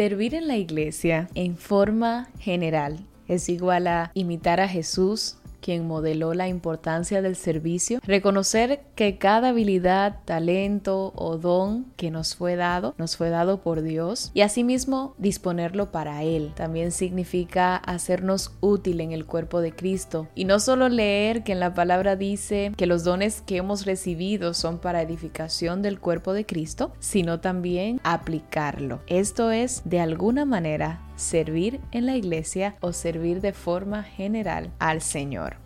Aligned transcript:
Servir 0.00 0.34
en 0.34 0.48
la 0.48 0.56
iglesia 0.56 1.28
en 1.34 1.58
forma 1.58 2.30
general 2.38 3.06
es 3.28 3.50
igual 3.50 3.86
a 3.86 4.10
imitar 4.14 4.58
a 4.58 4.66
Jesús, 4.66 5.36
quien 5.60 5.86
modeló 5.86 6.34
la 6.34 6.48
importancia 6.48 7.22
del 7.22 7.36
servicio, 7.36 8.00
reconocer 8.02 8.80
que 8.94 9.18
cada 9.18 9.50
habilidad, 9.50 10.20
talento 10.24 11.12
o 11.14 11.36
don 11.36 11.86
que 11.96 12.10
nos 12.10 12.34
fue 12.34 12.56
dado, 12.56 12.94
nos 12.98 13.16
fue 13.16 13.30
dado 13.30 13.62
por 13.62 13.82
Dios 13.82 14.30
y 14.34 14.40
asimismo 14.42 15.14
disponerlo 15.18 15.90
para 15.90 16.22
Él. 16.22 16.52
También 16.54 16.92
significa 16.92 17.76
hacernos 17.76 18.52
útil 18.60 19.00
en 19.00 19.12
el 19.12 19.26
cuerpo 19.26 19.60
de 19.60 19.72
Cristo 19.72 20.28
y 20.34 20.44
no 20.44 20.60
solo 20.60 20.88
leer 20.88 21.44
que 21.44 21.52
en 21.52 21.60
la 21.60 21.74
palabra 21.74 22.16
dice 22.16 22.72
que 22.76 22.86
los 22.86 23.04
dones 23.04 23.42
que 23.42 23.58
hemos 23.58 23.86
recibido 23.86 24.54
son 24.54 24.78
para 24.78 25.02
edificación 25.02 25.82
del 25.82 26.00
cuerpo 26.00 26.32
de 26.32 26.46
Cristo, 26.46 26.92
sino 26.98 27.40
también 27.40 28.00
aplicarlo. 28.04 29.00
Esto 29.06 29.50
es 29.50 29.82
de 29.84 30.00
alguna 30.00 30.44
manera 30.44 31.00
servir 31.20 31.80
en 31.92 32.06
la 32.06 32.16
iglesia 32.16 32.76
o 32.80 32.92
servir 32.92 33.40
de 33.40 33.52
forma 33.52 34.02
general 34.02 34.70
al 34.78 35.00
Señor. 35.00 35.56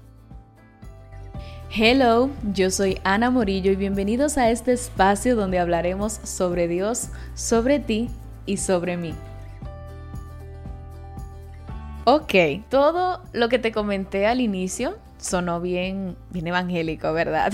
Hello, 1.77 2.31
yo 2.53 2.71
soy 2.71 3.01
Ana 3.05 3.31
Morillo 3.31 3.73
y 3.73 3.77
bienvenidos 3.77 4.39
a 4.39 4.51
este 4.51 4.73
espacio 4.73 5.35
donde 5.35 5.59
hablaremos 5.59 6.13
sobre 6.23 6.69
Dios, 6.69 7.09
sobre 7.35 7.81
ti 7.81 8.11
y 8.47 8.59
sobre 8.59 8.97
mí. 8.97 9.15
Ok, 12.05 12.35
todo 12.69 13.23
lo 13.33 13.49
que 13.49 13.59
te 13.59 13.73
comenté 13.73 14.27
al 14.27 14.41
inicio 14.41 14.97
sonó 15.25 15.61
bien, 15.61 16.17
bien 16.31 16.47
evangélico, 16.47 17.13
¿verdad? 17.13 17.53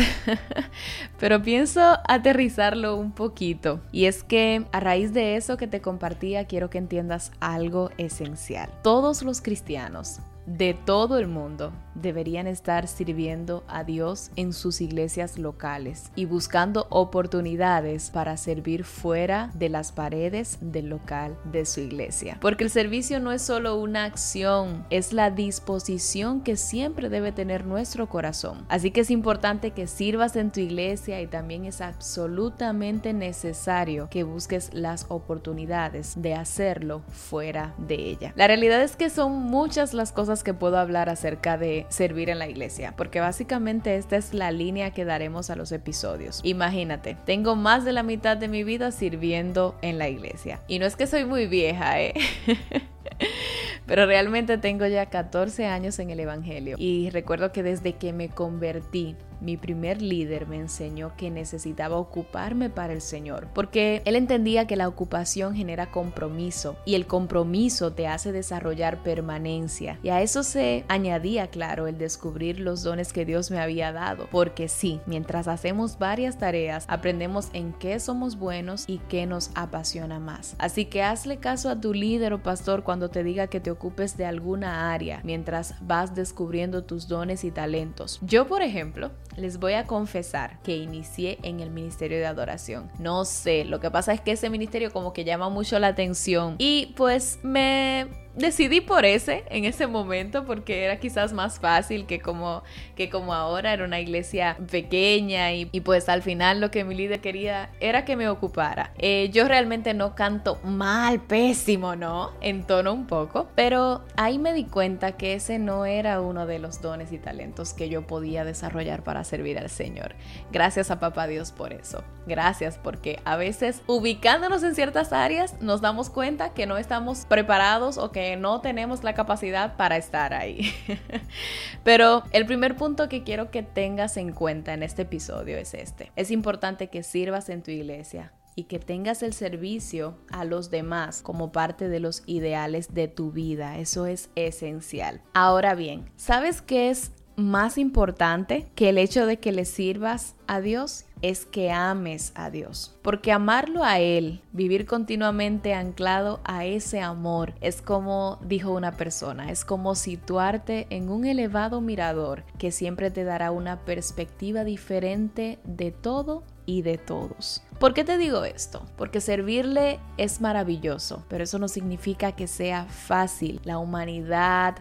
Pero 1.20 1.40
pienso 1.40 1.98
aterrizarlo 2.08 2.96
un 2.96 3.12
poquito. 3.12 3.80
Y 3.92 4.06
es 4.06 4.24
que 4.24 4.66
a 4.72 4.80
raíz 4.80 5.12
de 5.12 5.36
eso 5.36 5.56
que 5.56 5.68
te 5.68 5.80
compartía, 5.80 6.46
quiero 6.46 6.68
que 6.68 6.78
entiendas 6.78 7.30
algo 7.38 7.90
esencial. 7.96 8.68
Todos 8.82 9.22
los 9.22 9.40
cristianos 9.40 10.18
de 10.46 10.74
todo 10.74 11.18
el 11.18 11.28
mundo 11.28 11.72
deberían 11.94 12.46
estar 12.46 12.88
sirviendo 12.88 13.64
a 13.68 13.84
Dios 13.84 14.30
en 14.36 14.52
sus 14.52 14.80
iglesias 14.80 15.38
locales 15.38 16.10
y 16.16 16.24
buscando 16.24 16.86
oportunidades 16.90 18.10
para 18.10 18.36
servir 18.36 18.84
fuera 18.84 19.50
de 19.54 19.68
las 19.68 19.92
paredes 19.92 20.58
del 20.60 20.88
local 20.88 21.36
de 21.44 21.66
su 21.66 21.80
iglesia. 21.80 22.38
Porque 22.40 22.64
el 22.64 22.70
servicio 22.70 23.20
no 23.20 23.32
es 23.32 23.42
solo 23.42 23.76
una 23.76 24.04
acción, 24.04 24.84
es 24.90 25.12
la 25.12 25.30
disposición 25.30 26.42
que 26.42 26.56
siempre 26.56 27.08
debe 27.08 27.32
tener 27.32 27.64
nuestro 27.64 28.08
corazón. 28.08 28.64
Así 28.68 28.90
que 28.90 29.00
es 29.00 29.10
importante 29.10 29.72
que 29.72 29.86
sirvas 29.86 30.36
en 30.36 30.50
tu 30.50 30.60
iglesia 30.60 31.20
y 31.20 31.26
también 31.26 31.64
es 31.64 31.80
absolutamente 31.80 33.12
necesario 33.12 34.08
que 34.10 34.24
busques 34.24 34.70
las 34.72 35.06
oportunidades 35.08 36.20
de 36.20 36.34
hacerlo 36.34 37.02
fuera 37.08 37.74
de 37.78 37.94
ella. 37.94 38.32
La 38.36 38.46
realidad 38.46 38.82
es 38.82 38.96
que 38.96 39.10
son 39.10 39.32
muchas 39.32 39.94
las 39.94 40.12
cosas 40.12 40.44
que 40.44 40.54
puedo 40.54 40.78
hablar 40.78 41.08
acerca 41.08 41.58
de 41.58 41.79
servir 41.88 42.30
en 42.30 42.38
la 42.38 42.48
iglesia, 42.48 42.94
porque 42.96 43.20
básicamente 43.20 43.96
esta 43.96 44.16
es 44.16 44.34
la 44.34 44.52
línea 44.52 44.92
que 44.92 45.04
daremos 45.04 45.50
a 45.50 45.56
los 45.56 45.72
episodios. 45.72 46.40
Imagínate, 46.42 47.16
tengo 47.24 47.56
más 47.56 47.84
de 47.84 47.92
la 47.92 48.02
mitad 48.02 48.36
de 48.36 48.48
mi 48.48 48.64
vida 48.64 48.92
sirviendo 48.92 49.76
en 49.82 49.98
la 49.98 50.08
iglesia. 50.08 50.60
Y 50.68 50.78
no 50.78 50.86
es 50.86 50.96
que 50.96 51.06
soy 51.06 51.24
muy 51.24 51.46
vieja, 51.46 52.00
¿eh? 52.00 52.14
Pero 53.86 54.06
realmente 54.06 54.58
tengo 54.58 54.86
ya 54.86 55.06
14 55.06 55.66
años 55.66 55.98
en 55.98 56.10
el 56.10 56.20
Evangelio 56.20 56.76
y 56.78 57.10
recuerdo 57.10 57.50
que 57.52 57.62
desde 57.62 57.94
que 57.94 58.12
me 58.12 58.28
convertí 58.28 59.16
mi 59.40 59.56
primer 59.56 60.02
líder 60.02 60.46
me 60.46 60.56
enseñó 60.56 61.12
que 61.16 61.30
necesitaba 61.30 61.96
ocuparme 61.96 62.70
para 62.70 62.92
el 62.92 63.00
Señor, 63.00 63.48
porque 63.54 64.02
él 64.04 64.16
entendía 64.16 64.66
que 64.66 64.76
la 64.76 64.88
ocupación 64.88 65.54
genera 65.54 65.90
compromiso 65.90 66.76
y 66.84 66.94
el 66.94 67.06
compromiso 67.06 67.92
te 67.92 68.06
hace 68.06 68.32
desarrollar 68.32 69.02
permanencia. 69.02 69.98
Y 70.02 70.10
a 70.10 70.22
eso 70.22 70.42
se 70.42 70.84
añadía, 70.88 71.48
claro, 71.48 71.86
el 71.86 71.98
descubrir 71.98 72.60
los 72.60 72.82
dones 72.82 73.12
que 73.12 73.24
Dios 73.24 73.50
me 73.50 73.60
había 73.60 73.92
dado, 73.92 74.28
porque 74.30 74.68
sí, 74.68 75.00
mientras 75.06 75.48
hacemos 75.48 75.98
varias 75.98 76.38
tareas, 76.38 76.84
aprendemos 76.88 77.48
en 77.52 77.72
qué 77.72 78.00
somos 78.00 78.38
buenos 78.38 78.84
y 78.86 78.98
qué 79.08 79.26
nos 79.26 79.50
apasiona 79.54 80.18
más. 80.18 80.54
Así 80.58 80.84
que 80.84 81.02
hazle 81.02 81.38
caso 81.38 81.70
a 81.70 81.80
tu 81.80 81.94
líder 81.94 82.32
o 82.32 82.42
pastor 82.42 82.82
cuando 82.82 83.10
te 83.10 83.24
diga 83.24 83.46
que 83.46 83.60
te 83.60 83.70
ocupes 83.70 84.16
de 84.16 84.26
alguna 84.26 84.92
área 84.92 85.20
mientras 85.24 85.74
vas 85.80 86.14
descubriendo 86.14 86.84
tus 86.84 87.08
dones 87.08 87.44
y 87.44 87.50
talentos. 87.50 88.18
Yo, 88.22 88.46
por 88.46 88.62
ejemplo, 88.62 89.10
les 89.36 89.58
voy 89.58 89.74
a 89.74 89.86
confesar 89.86 90.58
que 90.62 90.76
inicié 90.76 91.38
en 91.42 91.60
el 91.60 91.70
ministerio 91.70 92.18
de 92.18 92.26
adoración. 92.26 92.90
No 92.98 93.24
sé, 93.24 93.64
lo 93.64 93.80
que 93.80 93.90
pasa 93.90 94.12
es 94.12 94.20
que 94.20 94.32
ese 94.32 94.50
ministerio 94.50 94.92
como 94.92 95.12
que 95.12 95.24
llama 95.24 95.48
mucho 95.48 95.78
la 95.78 95.88
atención 95.88 96.56
y 96.58 96.92
pues 96.96 97.38
me 97.42 98.08
decidí 98.34 98.80
por 98.80 99.04
ese 99.04 99.44
en 99.50 99.64
ese 99.64 99.86
momento 99.86 100.44
porque 100.44 100.84
era 100.84 100.98
quizás 100.98 101.32
más 101.32 101.58
fácil 101.58 102.06
que 102.06 102.20
como, 102.20 102.62
que 102.96 103.10
como 103.10 103.34
ahora 103.34 103.72
era 103.72 103.84
una 103.84 104.00
iglesia 104.00 104.56
pequeña 104.70 105.52
y, 105.52 105.66
pues 105.80 106.08
al 106.08 106.22
final 106.22 106.60
lo 106.60 106.70
que 106.70 106.84
mi 106.84 106.94
líder 106.94 107.20
quería 107.20 107.70
era 107.80 108.04
que 108.04 108.16
me 108.16 108.28
ocupara. 108.28 108.92
Eh, 108.98 109.30
yo 109.32 109.48
realmente 109.48 109.94
no 109.94 110.14
canto 110.14 110.58
mal, 110.62 111.20
pésimo, 111.20 111.96
¿no? 111.96 112.32
En 112.40 112.64
tono 112.64 112.92
un 112.92 113.06
poco, 113.06 113.48
pero 113.54 114.02
ahí 114.16 114.38
me 114.38 114.52
di 114.52 114.64
cuenta 114.64 115.12
que 115.12 115.34
ese 115.34 115.58
no 115.58 115.86
era 115.86 116.20
uno 116.20 116.46
de 116.46 116.58
los 116.58 116.80
dones 116.80 117.12
y 117.12 117.18
talentos 117.18 117.72
que 117.72 117.88
yo 117.88 118.06
podía 118.06 118.44
desarrollar 118.44 119.02
para 119.02 119.24
servir 119.24 119.58
al 119.58 119.70
Señor. 119.70 120.14
Gracias 120.52 120.90
a 120.90 121.00
papá 121.00 121.26
Dios 121.26 121.52
por 121.52 121.72
eso. 121.72 122.04
Gracias 122.26 122.78
porque 122.78 123.20
a 123.24 123.36
veces 123.36 123.82
ubicándonos 123.86 124.62
en 124.62 124.74
ciertas 124.74 125.12
áreas 125.12 125.60
nos 125.60 125.80
damos 125.80 126.10
cuenta 126.10 126.50
que 126.50 126.66
no 126.66 126.76
estamos 126.76 127.24
preparados 127.26 127.98
o 127.98 128.12
que 128.12 128.19
no 128.38 128.60
tenemos 128.60 129.04
la 129.04 129.14
capacidad 129.14 129.76
para 129.76 129.96
estar 129.96 130.34
ahí. 130.34 130.72
Pero 131.84 132.24
el 132.32 132.46
primer 132.46 132.76
punto 132.76 133.08
que 133.08 133.22
quiero 133.22 133.50
que 133.50 133.62
tengas 133.62 134.16
en 134.16 134.32
cuenta 134.32 134.74
en 134.74 134.82
este 134.82 135.02
episodio 135.02 135.56
es 135.58 135.74
este. 135.74 136.12
Es 136.16 136.30
importante 136.30 136.88
que 136.88 137.02
sirvas 137.02 137.48
en 137.48 137.62
tu 137.62 137.70
iglesia 137.70 138.32
y 138.54 138.64
que 138.64 138.78
tengas 138.78 139.22
el 139.22 139.32
servicio 139.32 140.18
a 140.30 140.44
los 140.44 140.70
demás 140.70 141.22
como 141.22 141.52
parte 141.52 141.88
de 141.88 142.00
los 142.00 142.22
ideales 142.26 142.92
de 142.94 143.08
tu 143.08 143.32
vida. 143.32 143.78
Eso 143.78 144.06
es 144.06 144.30
esencial. 144.34 145.22
Ahora 145.34 145.74
bien, 145.74 146.10
¿sabes 146.16 146.60
qué 146.62 146.90
es 146.90 147.12
más 147.36 147.78
importante 147.78 148.66
que 148.74 148.90
el 148.90 148.98
hecho 148.98 149.26
de 149.26 149.38
que 149.38 149.52
le 149.52 149.64
sirvas 149.64 150.36
a 150.46 150.60
Dios? 150.60 151.06
Es 151.22 151.46
que 151.46 151.70
ames 151.70 152.32
a 152.34 152.50
Dios. 152.50 152.96
Porque 153.02 153.32
amarlo 153.32 153.84
a 153.84 153.98
Él, 153.98 154.42
vivir 154.52 154.86
continuamente 154.86 155.74
anclado 155.74 156.40
a 156.44 156.64
ese 156.64 157.00
amor, 157.00 157.54
es 157.60 157.82
como 157.82 158.38
dijo 158.42 158.72
una 158.72 158.92
persona, 158.92 159.50
es 159.50 159.64
como 159.64 159.94
situarte 159.94 160.86
en 160.90 161.08
un 161.08 161.26
elevado 161.26 161.80
mirador 161.80 162.44
que 162.58 162.72
siempre 162.72 163.10
te 163.10 163.24
dará 163.24 163.50
una 163.50 163.84
perspectiva 163.84 164.64
diferente 164.64 165.58
de 165.64 165.90
todo 165.90 166.44
y 166.66 166.82
de 166.82 166.98
todos. 166.98 167.62
¿Por 167.78 167.94
qué 167.94 168.04
te 168.04 168.18
digo 168.18 168.44
esto? 168.44 168.84
Porque 168.96 169.20
servirle 169.20 169.98
es 170.18 170.40
maravilloso, 170.40 171.24
pero 171.28 171.44
eso 171.44 171.58
no 171.58 171.68
significa 171.68 172.32
que 172.32 172.46
sea 172.46 172.84
fácil. 172.84 173.60
La 173.64 173.78
humanidad, 173.78 174.76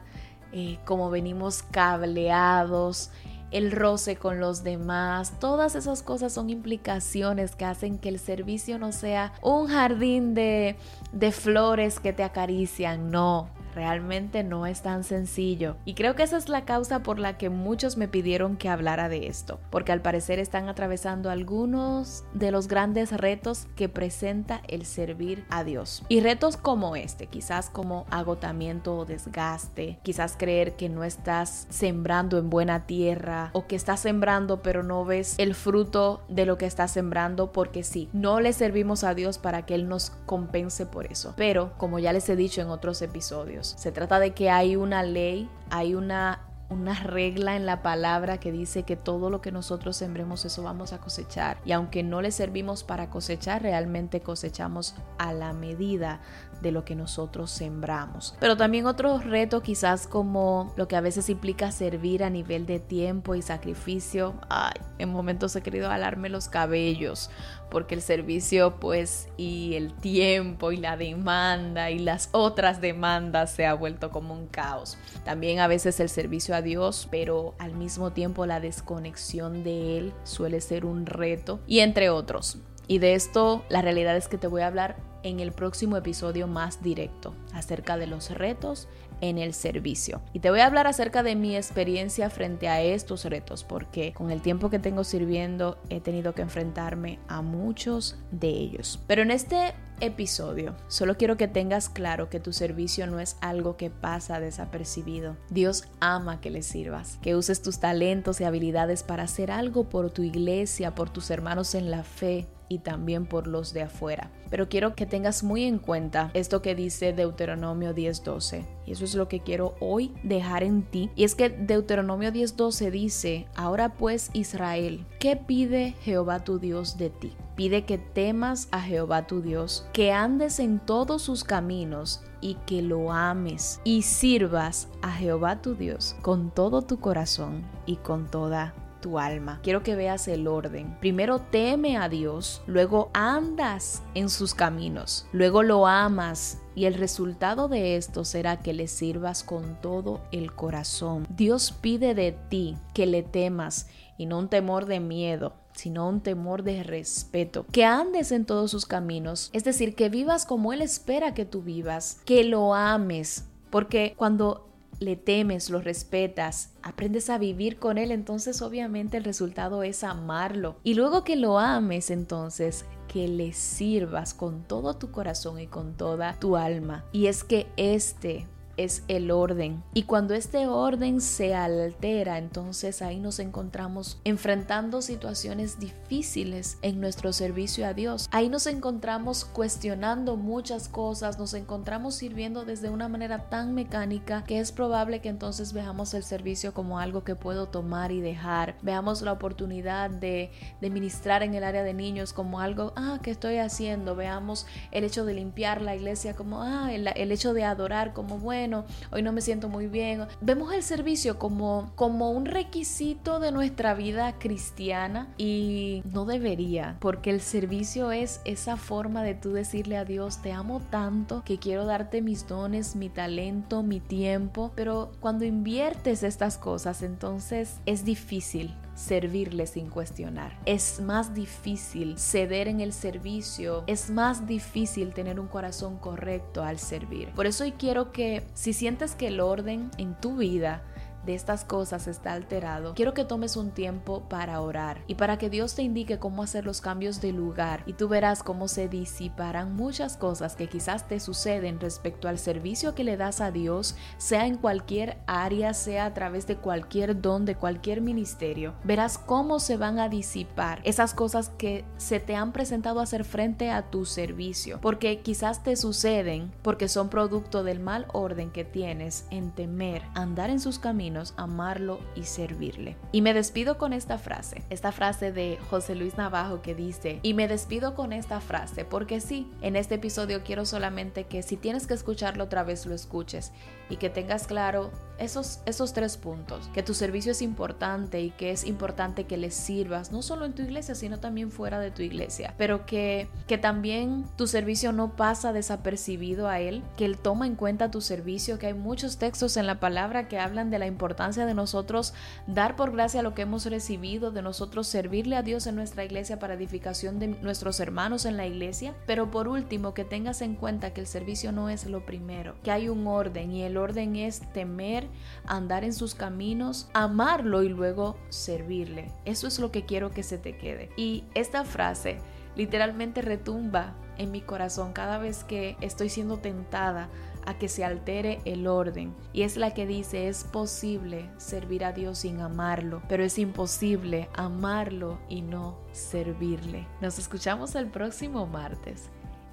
eh, 0.51 0.79
como 0.85 1.09
venimos 1.09 1.63
cableados, 1.63 3.11
el 3.51 3.71
roce 3.71 4.15
con 4.15 4.39
los 4.39 4.63
demás, 4.63 5.33
todas 5.39 5.75
esas 5.75 6.03
cosas 6.03 6.33
son 6.33 6.49
implicaciones 6.49 7.55
que 7.55 7.65
hacen 7.65 7.97
que 7.97 8.09
el 8.09 8.19
servicio 8.19 8.77
no 8.79 8.91
sea 8.91 9.33
un 9.41 9.67
jardín 9.67 10.33
de, 10.33 10.75
de 11.11 11.31
flores 11.31 11.99
que 11.99 12.13
te 12.13 12.23
acarician, 12.23 13.11
no, 13.11 13.49
realmente 13.79 14.43
no 14.43 14.65
es 14.65 14.81
tan 14.81 15.05
sencillo. 15.05 15.77
Y 15.85 15.93
creo 15.93 16.13
que 16.13 16.23
esa 16.23 16.35
es 16.35 16.49
la 16.49 16.65
causa 16.65 17.01
por 17.01 17.17
la 17.17 17.37
que 17.37 17.49
muchos 17.49 17.95
me 17.95 18.09
pidieron 18.09 18.57
que 18.57 18.67
hablara 18.67 19.07
de 19.07 19.27
esto, 19.27 19.61
porque 19.69 19.93
al 19.93 20.01
parecer 20.01 20.37
están 20.37 20.67
atravesando 20.67 21.29
algunos 21.29 22.25
de 22.33 22.51
los 22.51 22.67
grandes 22.67 23.13
retos 23.13 23.67
que 23.77 23.87
presenta 23.87 24.61
el 24.67 24.85
servir 24.85 25.45
a 25.49 25.63
Dios. 25.63 26.03
Y 26.09 26.19
retos 26.19 26.57
como 26.57 26.97
este, 26.97 27.27
quizás 27.27 27.69
como 27.69 28.05
agotamiento 28.11 28.97
o 28.97 29.05
desgaste, 29.05 29.97
quizás 30.03 30.35
creer 30.37 30.73
que 30.73 30.89
no 30.89 31.05
estás 31.05 31.65
sembrando 31.69 32.37
en 32.37 32.49
buena 32.49 32.85
tierra 32.85 33.49
o 33.53 33.65
que 33.65 33.77
estás 33.77 34.01
sembrando 34.01 34.61
pero 34.61 34.83
no 34.83 35.05
ves 35.05 35.35
el 35.37 35.55
fruto 35.55 36.21
de 36.27 36.45
lo 36.45 36.57
que 36.57 36.65
estás 36.65 36.91
sembrando 36.91 37.53
porque 37.53 37.83
sí, 37.83 38.09
no 38.11 38.41
le 38.41 38.51
servimos 38.51 39.05
a 39.05 39.13
Dios 39.13 39.37
para 39.37 39.65
que 39.65 39.75
Él 39.75 39.87
nos 39.87 40.09
compense 40.25 40.85
por 40.85 41.05
eso. 41.05 41.33
Pero 41.37 41.71
como 41.77 41.97
ya 41.97 42.11
les 42.11 42.27
he 42.27 42.35
dicho 42.35 42.61
en 42.61 42.67
otros 42.69 43.01
episodios, 43.01 43.68
se 43.77 43.91
trata 43.91 44.19
de 44.19 44.33
que 44.33 44.49
hay 44.49 44.75
una 44.75 45.03
ley, 45.03 45.49
hay 45.69 45.95
una 45.95 46.49
una 46.69 46.93
regla 46.93 47.55
en 47.55 47.65
la 47.65 47.81
palabra 47.81 48.39
que 48.39 48.51
dice 48.51 48.83
que 48.83 48.95
todo 48.95 49.29
lo 49.29 49.41
que 49.41 49.51
nosotros 49.51 49.97
sembremos 49.97 50.45
eso 50.45 50.63
vamos 50.63 50.93
a 50.93 50.99
cosechar. 50.99 51.57
Y 51.65 51.71
aunque 51.71 52.03
no 52.03 52.21
le 52.21 52.31
servimos 52.31 52.83
para 52.83 53.09
cosechar 53.09 53.63
realmente 53.63 54.21
cosechamos 54.21 54.95
a 55.17 55.33
la 55.33 55.53
medida 55.53 56.21
de 56.61 56.71
lo 56.71 56.85
que 56.85 56.95
nosotros 56.95 57.49
sembramos. 57.49 58.35
Pero 58.39 58.55
también 58.55 58.85
otro 58.85 59.17
reto 59.17 59.61
quizás 59.61 60.07
como 60.07 60.73
lo 60.77 60.87
que 60.87 60.95
a 60.95 61.01
veces 61.01 61.29
implica 61.29 61.71
servir 61.71 62.23
a 62.23 62.29
nivel 62.29 62.65
de 62.65 62.79
tiempo 62.79 63.35
y 63.35 63.41
sacrificio. 63.41 64.35
Ay 64.49 64.73
en 64.99 65.09
momentos 65.09 65.55
he 65.55 65.61
querido 65.61 65.89
alarme 65.89 66.29
los 66.29 66.49
cabellos 66.49 67.31
porque 67.69 67.95
el 67.95 68.01
servicio 68.01 68.75
pues 68.79 69.27
y 69.37 69.75
el 69.75 69.93
tiempo 69.93 70.71
y 70.71 70.77
la 70.77 70.97
demanda 70.97 71.91
y 71.91 71.99
las 71.99 72.29
otras 72.31 72.81
demandas 72.81 73.51
se 73.51 73.65
ha 73.65 73.73
vuelto 73.73 74.11
como 74.11 74.33
un 74.33 74.47
caos. 74.47 74.97
También 75.23 75.59
a 75.59 75.67
veces 75.67 75.99
el 75.99 76.09
servicio 76.09 76.55
a 76.55 76.61
Dios, 76.61 77.07
pero 77.11 77.55
al 77.59 77.73
mismo 77.73 78.11
tiempo 78.11 78.45
la 78.45 78.59
desconexión 78.59 79.63
de 79.63 79.97
Él 79.97 80.13
suele 80.23 80.61
ser 80.61 80.85
un 80.85 81.05
reto 81.05 81.59
y 81.67 81.79
entre 81.79 82.09
otros. 82.09 82.57
Y 82.87 82.97
de 82.97 83.13
esto 83.13 83.63
la 83.69 83.81
realidad 83.81 84.17
es 84.17 84.27
que 84.27 84.37
te 84.37 84.47
voy 84.47 84.61
a 84.61 84.67
hablar 84.67 85.08
en 85.23 85.39
el 85.39 85.51
próximo 85.51 85.97
episodio 85.97 86.47
más 86.47 86.81
directo 86.81 87.35
acerca 87.53 87.97
de 87.97 88.07
los 88.07 88.31
retos 88.31 88.87
en 89.21 89.37
el 89.37 89.53
servicio. 89.53 90.21
Y 90.33 90.39
te 90.39 90.49
voy 90.49 90.61
a 90.61 90.65
hablar 90.65 90.87
acerca 90.87 91.23
de 91.23 91.35
mi 91.35 91.55
experiencia 91.55 92.29
frente 92.29 92.67
a 92.67 92.81
estos 92.81 93.25
retos, 93.25 93.63
porque 93.63 94.13
con 94.13 94.31
el 94.31 94.41
tiempo 94.41 94.69
que 94.69 94.79
tengo 94.79 95.03
sirviendo 95.03 95.77
he 95.89 95.99
tenido 95.99 96.33
que 96.33 96.41
enfrentarme 96.41 97.19
a 97.27 97.41
muchos 97.41 98.17
de 98.31 98.49
ellos. 98.49 98.99
Pero 99.07 99.21
en 99.21 99.31
este 99.31 99.73
episodio 100.01 100.75
solo 100.87 101.17
quiero 101.17 101.35
que 101.35 101.49
tengas 101.49 101.89
claro 101.89 102.29
que 102.29 102.39
tu 102.39 102.53
servicio 102.53 103.05
no 103.07 103.19
es 103.19 103.35
algo 103.41 103.75
que 103.75 103.89
pasa 103.89 104.39
desapercibido. 104.39 105.35
Dios 105.49 105.85
ama 105.99 106.39
que 106.39 106.49
le 106.49 106.61
sirvas, 106.61 107.19
que 107.21 107.35
uses 107.35 107.61
tus 107.61 107.79
talentos 107.79 108.39
y 108.39 108.45
habilidades 108.45 109.03
para 109.03 109.23
hacer 109.23 109.51
algo 109.51 109.89
por 109.89 110.11
tu 110.11 110.23
iglesia, 110.23 110.95
por 110.95 111.09
tus 111.09 111.29
hermanos 111.29 111.75
en 111.75 111.91
la 111.91 112.03
fe, 112.03 112.47
y 112.69 112.79
también 112.79 113.25
por 113.25 113.47
los 113.47 113.73
de 113.73 113.81
afuera. 113.81 114.31
Pero 114.49 114.69
quiero 114.69 114.95
que 114.95 115.05
tengas 115.05 115.43
muy 115.43 115.63
en 115.63 115.79
cuenta 115.79 116.31
esto 116.33 116.61
que 116.61 116.75
dice 116.75 117.13
Deuteronomio 117.13 117.93
10:12. 117.93 118.65
Y 118.85 118.93
eso 118.93 119.03
es 119.03 119.15
lo 119.15 119.27
que 119.27 119.41
quiero 119.41 119.75
hoy 119.79 120.13
dejar 120.23 120.63
en 120.63 120.83
ti. 120.83 121.09
Y 121.15 121.23
es 121.23 121.35
que 121.35 121.49
Deuteronomio 121.49 122.31
10:12 122.31 122.91
dice, 122.91 123.47
ahora 123.55 123.93
pues 123.93 124.29
Israel, 124.33 125.05
¿qué 125.19 125.35
pide 125.35 125.95
Jehová 126.01 126.43
tu 126.43 126.59
Dios 126.59 126.97
de 126.97 127.09
ti? 127.09 127.33
Pide 127.55 127.83
que 127.83 127.97
temas 127.97 128.69
a 128.71 128.81
Jehová 128.81 129.27
tu 129.27 129.41
Dios, 129.41 129.85
que 129.91 130.13
andes 130.13 130.59
en 130.59 130.79
todos 130.79 131.21
sus 131.21 131.43
caminos 131.43 132.23
y 132.41 132.55
que 132.65 132.81
lo 132.81 133.11
ames 133.11 133.81
y 133.83 134.03
sirvas 134.03 134.87
a 135.01 135.11
Jehová 135.11 135.61
tu 135.61 135.75
Dios 135.75 136.15
con 136.21 136.51
todo 136.51 136.83
tu 136.83 136.99
corazón 136.99 137.63
y 137.85 137.97
con 137.97 138.31
toda 138.31 138.73
tu 138.99 139.19
alma. 139.19 139.59
Quiero 139.63 139.83
que 139.83 139.95
veas 139.95 140.27
el 140.27 140.47
orden. 140.47 140.97
Primero 140.99 141.39
teme 141.39 141.97
a 141.97 142.09
Dios, 142.09 142.61
luego 142.67 143.09
andas 143.13 144.03
en 144.13 144.29
sus 144.29 144.53
caminos, 144.53 145.27
luego 145.31 145.63
lo 145.63 145.87
amas 145.87 146.59
y 146.75 146.85
el 146.85 146.93
resultado 146.93 147.67
de 147.67 147.97
esto 147.97 148.23
será 148.23 148.59
que 148.61 148.73
le 148.73 148.87
sirvas 148.87 149.43
con 149.43 149.81
todo 149.81 150.21
el 150.31 150.53
corazón. 150.53 151.27
Dios 151.29 151.71
pide 151.71 152.15
de 152.15 152.31
ti 152.31 152.77
que 152.93 153.05
le 153.05 153.23
temas 153.23 153.87
y 154.17 154.25
no 154.25 154.39
un 154.39 154.49
temor 154.49 154.85
de 154.85 154.99
miedo, 154.99 155.53
sino 155.73 156.07
un 156.07 156.21
temor 156.21 156.63
de 156.63 156.83
respeto, 156.83 157.65
que 157.71 157.85
andes 157.85 158.31
en 158.31 158.45
todos 158.45 158.71
sus 158.71 158.85
caminos, 158.85 159.49
es 159.53 159.63
decir, 159.63 159.95
que 159.95 160.09
vivas 160.09 160.45
como 160.45 160.73
Él 160.73 160.81
espera 160.81 161.33
que 161.33 161.45
tú 161.45 161.61
vivas, 161.61 162.21
que 162.25 162.43
lo 162.43 162.73
ames, 162.73 163.49
porque 163.69 164.13
cuando 164.17 164.68
le 164.99 165.15
temes, 165.15 165.69
lo 165.69 165.81
respetas, 165.81 166.71
aprendes 166.81 167.29
a 167.29 167.37
vivir 167.37 167.77
con 167.77 167.97
él, 167.97 168.11
entonces 168.11 168.61
obviamente 168.61 169.17
el 169.17 169.23
resultado 169.23 169.83
es 169.83 170.03
amarlo. 170.03 170.77
Y 170.83 170.93
luego 170.93 171.23
que 171.23 171.35
lo 171.35 171.59
ames, 171.59 172.09
entonces 172.09 172.85
que 173.07 173.27
le 173.27 173.53
sirvas 173.53 174.33
con 174.33 174.63
todo 174.63 174.95
tu 174.95 175.11
corazón 175.11 175.59
y 175.59 175.67
con 175.67 175.95
toda 175.95 176.37
tu 176.39 176.55
alma. 176.55 177.05
Y 177.11 177.27
es 177.27 177.43
que 177.43 177.67
este 177.75 178.45
es 178.79 179.03
el 179.07 179.31
orden. 179.31 179.83
Y 179.93 180.03
cuando 180.03 180.33
este 180.33 180.67
orden 180.67 181.21
se 181.21 181.53
altera, 181.53 182.37
entonces 182.37 183.01
ahí 183.01 183.19
nos 183.19 183.39
encontramos 183.39 184.19
enfrentando 184.23 185.01
situaciones 185.01 185.79
difíciles 185.79 186.77
en 186.81 187.01
nuestro 187.01 187.33
servicio 187.33 187.85
a 187.85 187.93
Dios. 187.93 188.27
Ahí 188.31 188.47
nos 188.47 188.67
encontramos 188.67 189.43
cuestionando 189.43 190.37
muchas 190.37 190.87
cosas, 190.87 191.37
nos 191.37 191.53
encontramos 191.53 192.15
sirviendo 192.15 192.63
desde 192.63 192.89
una 192.89 193.09
manera 193.09 193.49
tan 193.49 193.73
mecánica 193.73 194.43
que 194.45 194.59
es 194.59 194.71
probable 194.71 195.19
que 195.19 195.29
entonces 195.29 195.73
veamos 195.73 196.13
el 196.13 196.23
servicio 196.23 196.73
como 196.73 196.99
algo 196.99 197.23
que 197.23 197.35
puedo 197.35 197.67
tomar 197.67 198.11
y 198.11 198.21
dejar. 198.21 198.75
Veamos 198.81 199.21
la 199.21 199.33
oportunidad 199.33 200.09
de, 200.09 200.51
de 200.79 200.89
ministrar 200.89 201.43
en 201.43 201.53
el 201.53 201.63
área 201.63 201.83
de 201.83 201.93
niños 201.93 202.31
como 202.31 202.61
algo, 202.61 202.93
ah, 202.95 203.19
que 203.21 203.31
estoy 203.31 203.57
haciendo? 203.57 204.15
Veamos 204.15 204.65
el 204.91 205.03
hecho 205.03 205.25
de 205.25 205.33
limpiar 205.33 205.81
la 205.81 205.95
iglesia 205.95 206.33
como, 206.33 206.61
ah, 206.61 206.93
el, 206.93 207.07
el 207.07 207.31
hecho 207.31 207.53
de 207.53 207.63
adorar 207.65 208.13
como, 208.13 208.37
bueno, 208.37 208.68
hoy 209.11 209.21
no 209.21 209.31
me 209.31 209.41
siento 209.41 209.69
muy 209.69 209.87
bien. 209.87 210.25
Vemos 210.41 210.73
el 210.73 210.83
servicio 210.83 211.37
como, 211.37 211.91
como 211.95 212.31
un 212.31 212.45
requisito 212.45 213.39
de 213.39 213.51
nuestra 213.51 213.93
vida 213.93 214.37
cristiana 214.39 215.27
y 215.37 216.01
no 216.05 216.25
debería, 216.25 216.97
porque 216.99 217.29
el 217.29 217.41
servicio 217.41 218.11
es 218.11 218.41
esa 218.45 218.77
forma 218.77 219.23
de 219.23 219.35
tú 219.35 219.51
decirle 219.53 219.97
a 219.97 220.05
Dios, 220.05 220.41
te 220.41 220.51
amo 220.51 220.81
tanto 220.89 221.43
que 221.43 221.59
quiero 221.59 221.85
darte 221.85 222.21
mis 222.21 222.47
dones, 222.47 222.95
mi 222.95 223.09
talento, 223.09 223.83
mi 223.83 223.99
tiempo, 223.99 224.71
pero 224.75 225.11
cuando 225.19 225.45
inviertes 225.45 226.23
estas 226.23 226.57
cosas, 226.57 227.01
entonces 227.03 227.79
es 227.85 228.05
difícil 228.05 228.73
servirle 228.99 229.65
sin 229.65 229.89
cuestionar. 229.89 230.59
Es 230.65 230.99
más 230.99 231.33
difícil 231.33 232.17
ceder 232.17 232.67
en 232.67 232.81
el 232.81 232.93
servicio, 232.93 233.83
es 233.87 234.09
más 234.09 234.45
difícil 234.45 235.13
tener 235.13 235.39
un 235.39 235.47
corazón 235.47 235.97
correcto 235.97 236.63
al 236.63 236.79
servir. 236.79 237.29
Por 237.29 237.45
eso 237.45 237.63
hoy 237.63 237.71
quiero 237.71 238.11
que 238.11 238.43
si 238.53 238.73
sientes 238.73 239.15
que 239.15 239.27
el 239.27 239.39
orden 239.39 239.89
en 239.97 240.19
tu 240.19 240.37
vida 240.37 240.83
de 241.25 241.35
estas 241.35 241.65
cosas 241.65 242.07
está 242.07 242.33
alterado, 242.33 242.93
quiero 242.93 243.13
que 243.13 243.25
tomes 243.25 243.57
un 243.57 243.71
tiempo 243.71 244.23
para 244.29 244.61
orar 244.61 245.01
y 245.07 245.15
para 245.15 245.37
que 245.37 245.49
Dios 245.49 245.75
te 245.75 245.81
indique 245.81 246.19
cómo 246.19 246.43
hacer 246.43 246.65
los 246.65 246.81
cambios 246.81 247.21
de 247.21 247.31
lugar 247.31 247.83
y 247.85 247.93
tú 247.93 248.07
verás 248.07 248.43
cómo 248.43 248.67
se 248.67 248.87
disiparán 248.87 249.75
muchas 249.75 250.17
cosas 250.17 250.55
que 250.55 250.67
quizás 250.67 251.07
te 251.07 251.19
suceden 251.19 251.79
respecto 251.79 252.27
al 252.27 252.39
servicio 252.39 252.95
que 252.95 253.03
le 253.03 253.17
das 253.17 253.41
a 253.41 253.51
Dios, 253.51 253.95
sea 254.17 254.47
en 254.47 254.57
cualquier 254.57 255.17
área, 255.27 255.73
sea 255.73 256.05
a 256.05 256.13
través 256.13 256.47
de 256.47 256.55
cualquier 256.55 257.21
don, 257.21 257.45
de 257.45 257.55
cualquier 257.55 258.01
ministerio. 258.01 258.73
Verás 258.83 259.17
cómo 259.17 259.59
se 259.59 259.77
van 259.77 259.99
a 259.99 260.09
disipar 260.09 260.81
esas 260.83 261.13
cosas 261.13 261.49
que 261.57 261.85
se 261.97 262.19
te 262.19 262.35
han 262.35 262.51
presentado 262.51 262.99
a 262.99 263.03
hacer 263.03 263.25
frente 263.25 263.71
a 263.71 263.89
tu 263.89 264.05
servicio, 264.05 264.79
porque 264.81 265.21
quizás 265.21 265.63
te 265.63 265.75
suceden 265.75 266.51
porque 266.61 266.87
son 266.87 267.09
producto 267.09 267.63
del 267.63 267.79
mal 267.79 268.07
orden 268.13 268.51
que 268.51 268.63
tienes 268.63 269.25
en 269.31 269.51
temer 269.51 270.03
andar 270.13 270.49
en 270.49 270.59
sus 270.59 270.79
caminos 270.79 271.08
amarlo 271.37 271.99
y 272.15 272.23
servirle. 272.23 272.97
Y 273.11 273.21
me 273.21 273.33
despido 273.33 273.77
con 273.77 273.93
esta 273.93 274.17
frase, 274.17 274.63
esta 274.69 274.91
frase 274.91 275.31
de 275.31 275.57
José 275.69 275.95
Luis 275.95 276.17
Navajo 276.17 276.61
que 276.61 276.75
dice, 276.75 277.19
y 277.23 277.33
me 277.33 277.47
despido 277.47 277.95
con 277.95 278.13
esta 278.13 278.39
frase, 278.41 278.85
porque 278.85 279.21
sí, 279.21 279.49
en 279.61 279.75
este 279.75 279.95
episodio 279.95 280.43
quiero 280.43 280.65
solamente 280.65 281.25
que 281.25 281.43
si 281.43 281.57
tienes 281.57 281.87
que 281.87 281.93
escucharlo 281.93 282.45
otra 282.45 282.63
vez, 282.63 282.85
lo 282.85 282.93
escuches 282.93 283.51
y 283.89 283.97
que 283.97 284.09
tengas 284.09 284.45
claro 284.45 284.91
esos, 285.17 285.59
esos 285.65 285.93
tres 285.93 286.15
puntos, 286.15 286.69
que 286.73 286.83
tu 286.83 286.93
servicio 286.93 287.31
es 287.31 287.41
importante 287.41 288.21
y 288.21 288.29
que 288.29 288.51
es 288.51 288.65
importante 288.65 289.25
que 289.25 289.37
le 289.37 289.51
sirvas, 289.51 290.11
no 290.11 290.21
solo 290.21 290.45
en 290.45 290.53
tu 290.53 290.61
iglesia, 290.61 290.95
sino 290.95 291.19
también 291.19 291.51
fuera 291.51 291.79
de 291.79 291.91
tu 291.91 292.01
iglesia, 292.03 292.53
pero 292.57 292.85
que, 292.85 293.27
que 293.47 293.57
también 293.57 294.25
tu 294.37 294.47
servicio 294.47 294.91
no 294.91 295.15
pasa 295.15 295.51
desapercibido 295.51 296.47
a 296.47 296.59
Él, 296.59 296.83
que 296.97 297.05
Él 297.05 297.17
toma 297.17 297.47
en 297.47 297.55
cuenta 297.55 297.91
tu 297.91 297.99
servicio, 297.99 298.59
que 298.59 298.67
hay 298.67 298.73
muchos 298.73 299.17
textos 299.17 299.57
en 299.57 299.67
la 299.67 299.79
palabra 299.79 300.27
que 300.27 300.39
hablan 300.39 300.69
de 300.69 300.79
la 300.79 300.87
importancia 300.99 301.45
de 301.45 301.53
nosotros 301.53 302.13
dar 302.45 302.75
por 302.75 302.91
gracia 302.91 303.23
lo 303.23 303.33
que 303.33 303.43
hemos 303.43 303.65
recibido, 303.65 304.31
de 304.31 304.41
nosotros 304.41 304.85
servirle 304.85 305.37
a 305.37 305.43
Dios 305.43 305.65
en 305.65 305.75
nuestra 305.75 306.03
iglesia 306.03 306.39
para 306.39 306.55
edificación 306.55 307.19
de 307.19 307.27
nuestros 307.27 307.79
hermanos 307.79 308.25
en 308.25 308.35
la 308.35 308.45
iglesia, 308.45 308.93
pero 309.05 309.31
por 309.31 309.47
último 309.47 309.93
que 309.93 310.03
tengas 310.03 310.41
en 310.41 310.55
cuenta 310.55 310.91
que 310.91 310.99
el 310.99 311.07
servicio 311.07 311.53
no 311.53 311.69
es 311.69 311.85
lo 311.85 312.05
primero, 312.05 312.55
que 312.63 312.71
hay 312.71 312.89
un 312.89 313.07
orden 313.07 313.53
y 313.53 313.63
el 313.63 313.77
orden 313.77 314.17
es 314.17 314.41
temer, 314.51 315.07
andar 315.45 315.85
en 315.85 315.93
sus 315.93 316.15
caminos, 316.15 316.89
amarlo 316.93 317.63
y 317.63 317.69
luego 317.69 318.17
servirle. 318.27 319.09
Eso 319.23 319.47
es 319.47 319.57
lo 319.59 319.71
que 319.71 319.85
quiero 319.85 320.11
que 320.11 320.23
se 320.23 320.37
te 320.37 320.57
quede. 320.57 320.89
Y 320.97 321.23
esta 321.33 321.63
frase 321.63 322.17
literalmente 322.57 323.21
retumba 323.21 323.95
en 324.17 324.31
mi 324.31 324.41
corazón 324.41 324.91
cada 324.91 325.17
vez 325.17 325.45
que 325.45 325.77
estoy 325.79 326.09
siendo 326.09 326.39
tentada 326.39 327.07
a 327.45 327.57
que 327.57 327.69
se 327.69 327.83
altere 327.83 328.39
el 328.45 328.67
orden. 328.67 329.13
Y 329.33 329.43
es 329.43 329.57
la 329.57 329.73
que 329.73 329.85
dice, 329.85 330.27
es 330.27 330.43
posible 330.43 331.29
servir 331.37 331.83
a 331.83 331.93
Dios 331.93 332.19
sin 332.19 332.41
amarlo, 332.41 333.01
pero 333.07 333.23
es 333.23 333.37
imposible 333.37 334.29
amarlo 334.33 335.19
y 335.29 335.41
no 335.41 335.77
servirle. 335.91 336.87
Nos 337.01 337.19
escuchamos 337.19 337.75
el 337.75 337.87
próximo 337.87 338.45
martes. 338.45 339.09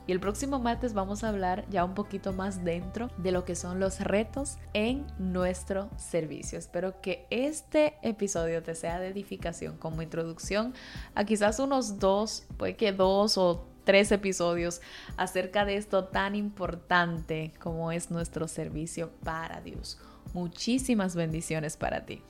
Y 0.07 0.12
el 0.12 0.21
próximo 0.21 0.61
martes 0.61 0.95
vamos 0.95 1.25
a 1.25 1.31
hablar 1.31 1.64
ya 1.69 1.85
un 1.85 1.95
poquito 1.95 2.33
más 2.33 2.62
dentro 2.62 3.11
de 3.16 3.33
lo 3.33 3.45
que 3.45 3.57
son 3.57 3.81
los 3.81 3.99
retos 4.00 4.57
en 4.73 5.05
nuestro 5.19 5.90
servicio. 5.97 6.59
Espero 6.59 7.00
que 7.00 7.26
este 7.31 7.97
episodio 8.02 8.62
te 8.62 8.76
sea 8.76 9.00
de 9.00 9.09
edificación 9.09 9.76
como 9.78 10.02
introducción 10.02 10.75
a 11.16 11.25
quizás 11.25 11.59
unos 11.59 11.99
dos, 11.99 12.47
puede 12.57 12.76
que 12.76 12.93
dos 12.93 13.37
o 13.37 13.66
tres 13.87 14.12
episodios 14.12 14.83
acerca 15.16 15.64
de 15.64 15.76
esto 15.76 16.05
tan 16.05 16.35
importante 16.35 17.52
como 17.59 17.93
es 17.93 18.11
nuestro 18.11 18.49
servicio 18.49 19.11
para 19.25 19.62
Dios. 19.62 19.99
Muchísimas 20.35 21.16
bendiciones 21.16 21.78
para 21.78 22.05
ti. 22.05 22.21